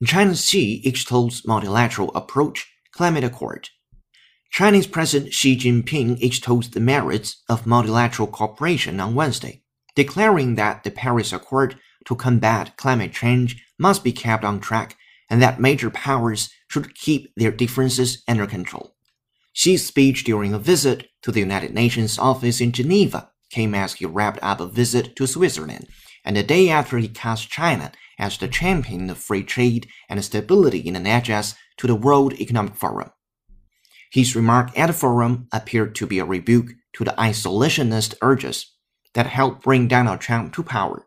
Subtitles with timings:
[0.00, 3.68] In China's Xi extols multilateral approach climate accord.
[4.50, 9.62] Chinese President Xi Jinping extols the merits of multilateral cooperation on Wednesday,
[9.94, 11.76] declaring that the Paris Accord
[12.06, 14.96] to combat climate change must be kept on track
[15.28, 18.94] and that major powers should keep their differences under control.
[19.54, 24.06] Xi's speech during a visit to the United Nations office in Geneva came as he
[24.06, 25.86] wrapped up a visit to Switzerland
[26.26, 30.80] and the day after he cast China as the champion of free trade and stability
[30.80, 33.10] in an address to the World Economic Forum.
[34.10, 38.72] His remark at the forum appeared to be a rebuke to the isolationist urges
[39.14, 41.06] that helped bring Donald Trump to power.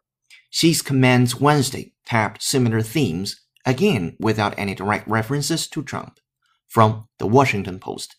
[0.51, 6.19] Xi's comments Wednesday tapped similar themes, again without any direct references to Trump.
[6.67, 8.15] From the Washington Post.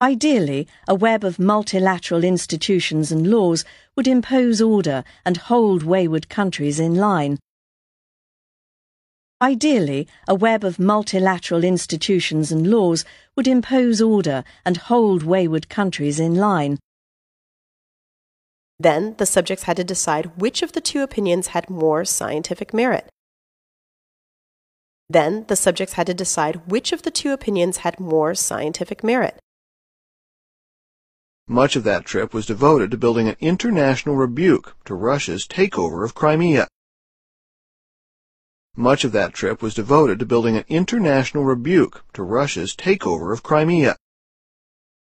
[0.00, 3.64] Ideally, a web of multilateral institutions and laws
[3.96, 7.40] would impose order and hold wayward countries in line.
[9.42, 13.04] Ideally, a web of multilateral institutions and laws
[13.34, 16.78] would impose order and hold wayward countries in line.
[18.78, 23.08] Then the subjects had to decide which of the two opinions had more scientific merit.
[25.10, 29.40] Then the subjects had to decide which of the two opinions had more scientific merit.
[31.50, 36.14] Much of that trip was devoted to building an international rebuke to Russia's takeover of
[36.14, 36.68] Crimea.
[38.76, 43.42] Much of that trip was devoted to building an international rebuke to Russia's takeover of
[43.42, 43.96] Crimea.